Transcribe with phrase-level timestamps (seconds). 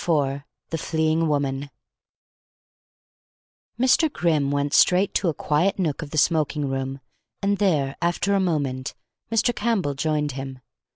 [0.03, 0.41] IV
[0.71, 1.69] THE FLEEING WOMAN
[3.79, 4.11] Mr.
[4.11, 7.01] Grimm went straight to a quiet nook of the smoking room
[7.43, 8.95] and there, after a moment,
[9.31, 9.55] Mr.
[9.55, 10.57] Campbell joined him.